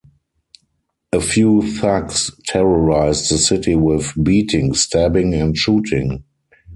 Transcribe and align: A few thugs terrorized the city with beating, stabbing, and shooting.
A 1.13 1.21
few 1.21 1.61
thugs 1.61 2.31
terrorized 2.47 3.31
the 3.31 3.37
city 3.37 3.75
with 3.75 4.11
beating, 4.23 4.73
stabbing, 4.73 5.35
and 5.35 5.55
shooting. 5.55 6.23